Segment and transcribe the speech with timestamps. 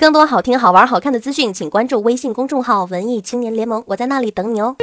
[0.00, 4.74] 更多好听、好玩、好看的资讯，请关注微信公众号“文艺青年联盟”，我在那里等你哦。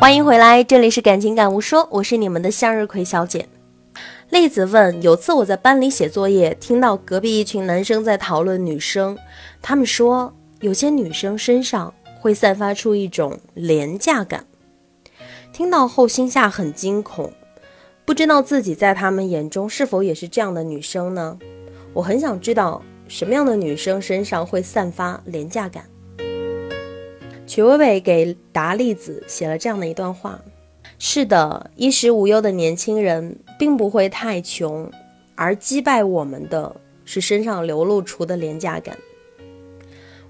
[0.00, 3.48] 欢迎回来，这里是感情感悟说，我是你们的向日葵小姐。
[4.30, 9.16] 栗子问：有次我在班里写作业，听到隔壁一群男生在讨论女生，
[9.62, 14.44] 他们说有些女生身上会散发出一种廉价感。
[15.52, 17.32] 听到后心下很惊恐。
[18.06, 21.38] 不知道自己在他们眼中是否也是这样的女生呢？
[21.94, 25.84] 我很想知道什么样的女生身上会散发廉价感。
[27.46, 30.38] 曲伟伟给达利子写了这样的一段话：
[30.98, 34.90] 是的，衣食无忧的年轻人并不会太穷，
[35.34, 38.98] 而击败我们的是身上流露出的廉价感。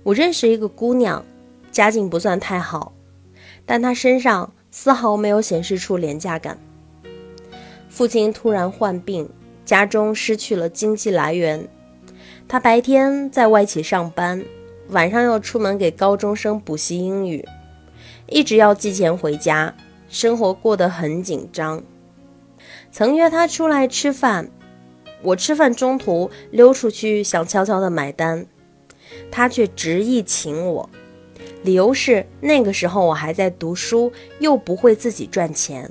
[0.04, 1.24] 我认识一个姑娘，
[1.72, 2.92] 家境不算太好，
[3.66, 6.56] 但她身上丝毫没有显示出廉价感。
[7.94, 9.30] 父亲突然患病，
[9.64, 11.68] 家中失去了经济来源。
[12.48, 14.44] 他白天在外企上班，
[14.88, 17.46] 晚上要出门给高中生补习英语，
[18.26, 19.72] 一直要寄钱回家，
[20.08, 21.80] 生活过得很紧张。
[22.90, 24.50] 曾约他出来吃饭，
[25.22, 28.44] 我吃饭中途溜出去想悄悄的买单，
[29.30, 30.90] 他却执意请我，
[31.62, 35.88] 理由是那个时候我还在读书，又不会自己赚钱。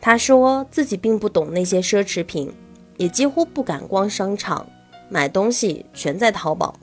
[0.00, 2.52] 他说自己并不懂那些奢侈品，
[2.96, 4.66] 也几乎不敢逛商场，
[5.08, 6.74] 买东西全在淘宝。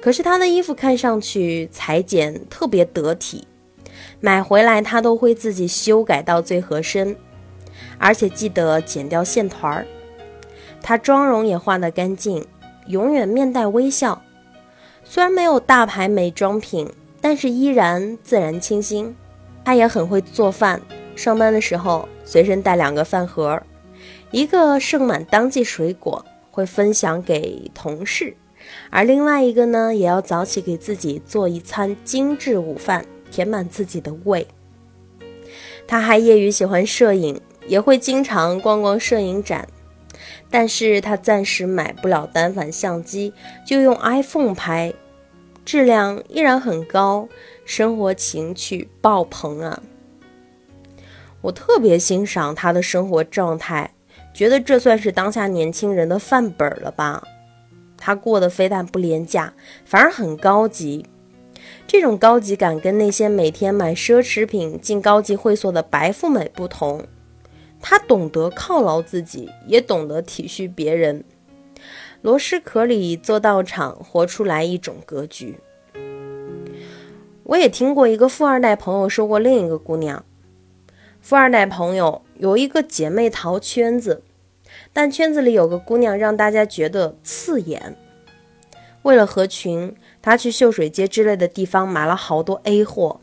[0.00, 3.46] 可是他的衣服看上去裁剪特别得体，
[4.20, 7.16] 买回来他都会自己修改到最合身，
[7.98, 9.86] 而且记得剪掉线团儿。
[10.80, 12.46] 他妆容也化得干净，
[12.86, 14.22] 永远面带微笑。
[15.02, 16.88] 虽然没有大牌美妆品，
[17.20, 19.16] 但是依然自然清新。
[19.68, 20.80] 他也很会做饭。
[21.14, 23.62] 上班的时候随身带两个饭盒，
[24.30, 28.32] 一个盛满当季水果，会分享给同事；
[28.88, 34.46] 而另外一个呢，也要早起给自己做一餐精致午饭，填满自己的胃。
[35.86, 39.68] 他还业余喜欢摄影，也会经常逛逛摄影展，
[40.50, 43.34] 但是他暂时买不了单反相机，
[43.66, 44.94] 就用 iPhone 拍，
[45.66, 47.28] 质量依然很高，
[47.68, 49.82] 生活情趣爆棚啊！
[51.42, 53.92] 我特别欣赏他的生活状态，
[54.32, 57.22] 觉得这算是当下年轻人的范本了吧？
[57.98, 59.52] 他过得非但不廉价，
[59.84, 61.04] 反而很高级。
[61.86, 67.04] 这种高级感跟那些每天买奢侈品、进高级会所的白富美不同。
[67.82, 71.22] 他懂得犒劳自己，也懂得体恤别人。
[72.22, 75.60] 螺蛳壳里做道场，活出来一种格局。
[77.48, 80.22] 我也听过一个富二代朋友说过另一个姑娘。
[81.22, 84.22] 富二代朋友有一个姐妹淘圈子，
[84.92, 87.96] 但圈子里有个姑娘让大家觉得刺眼。
[89.00, 93.18] 为了合群，她去秀水街之类的地方买了好多 A 货，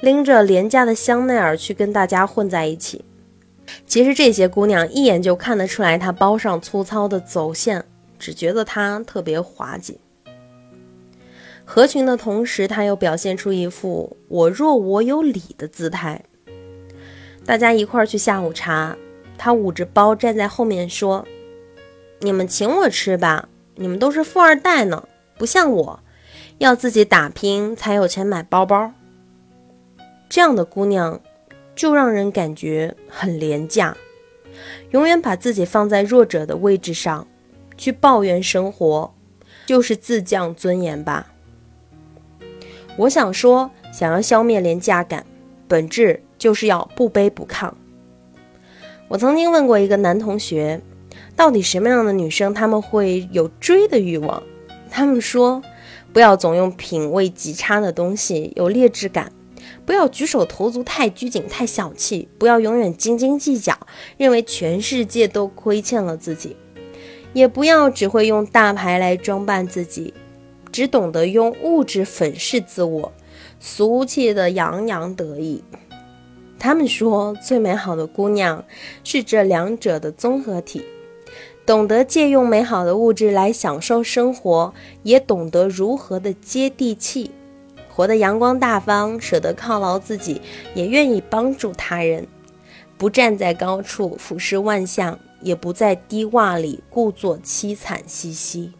[0.00, 3.04] 拎着廉价的香奈儿去跟大家混在一起。
[3.86, 7.84] 其实这些姑娘一眼就看得出来，她包上粗糙的走线，
[8.18, 10.00] 只觉得她特别滑稽。
[11.64, 16.22] 合群的同时，她又表现出一副我弱我有理的姿态。
[17.44, 18.96] 大家一块儿去下午茶，
[19.36, 21.26] 他捂着包站在后面说
[22.20, 26.00] ：“你们请我吃吧，你们都是富二代呢，不像我，
[26.58, 28.92] 要自己打拼才有钱买包包。”
[30.30, 31.20] 这样的姑娘，
[31.74, 33.96] 就让人感觉很廉价，
[34.90, 37.26] 永远把自己放在弱者的位置上，
[37.76, 39.12] 去抱怨生活，
[39.66, 41.32] 就是自降尊严吧。
[42.96, 45.24] 我想说，想要消灭廉价感，
[45.66, 46.22] 本质。
[46.42, 47.70] 就是要不卑不亢。
[49.06, 50.80] 我曾经问过一个男同学，
[51.36, 54.42] 到底什么样的女生他们会有追的欲望？
[54.90, 55.62] 他们说，
[56.12, 59.26] 不要总用品味极差的东西，有劣质感；
[59.86, 63.78] 不要举手投足太拘谨、太小气；不要永远斤斤计较，
[64.16, 66.56] 认为全世界都亏欠了自己；
[67.32, 70.12] 也不要只会用大牌来装扮自己，
[70.72, 73.12] 只懂得用物质粉饰自我，
[73.60, 75.62] 俗气的洋洋得意。
[76.58, 78.64] 他们说，最美好的姑娘
[79.04, 80.82] 是这两者的综合体，
[81.66, 84.72] 懂得借用美好的物质来享受生活，
[85.02, 87.32] 也懂得如何的接地气，
[87.92, 90.40] 活得阳光大方，舍得犒劳自己，
[90.74, 92.26] 也愿意帮助他人，
[92.96, 98.72] 不站在高处俯视万象，也不在低洼里故作凄惨兮兮。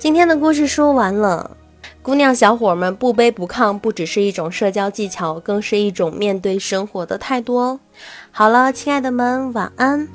[0.00, 1.58] 今天的故事说完了。
[2.00, 7.80] 姑娘小伙们不卑不亢，不只是一种社交技巧，更是一种面对生活的态度哦。
[8.30, 10.08] 好了，亲爱的们，晚安。